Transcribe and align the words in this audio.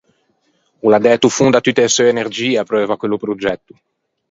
O 0.85 0.87
l’à 0.91 0.99
dæto 1.05 1.35
fondo 1.37 1.55
à 1.57 1.63
tutte 1.65 1.81
e 1.87 1.93
seu 1.95 2.07
energie 2.13 2.53
apreuvo 2.61 2.91
à 2.93 2.99
quello 2.99 3.21
progetto. 3.25 3.73